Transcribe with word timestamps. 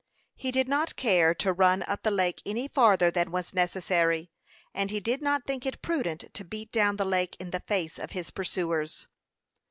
He 0.35 0.49
did 0.49 0.67
not 0.67 0.95
care 0.95 1.35
to 1.35 1.53
run 1.53 1.83
up 1.83 2.01
the 2.01 2.09
lake 2.09 2.41
any 2.43 2.67
farther 2.67 3.11
than 3.11 3.29
was 3.29 3.53
necessary, 3.53 4.31
and 4.73 4.89
he 4.89 4.99
did 4.99 5.21
not 5.21 5.45
think 5.45 5.63
it 5.63 5.83
prudent 5.83 6.25
to 6.33 6.43
beat 6.43 6.71
down 6.71 6.95
the 6.95 7.05
lake 7.05 7.37
in 7.39 7.51
the 7.51 7.59
face 7.59 7.99
of 7.99 8.09
his 8.09 8.31
pursuers. 8.31 9.07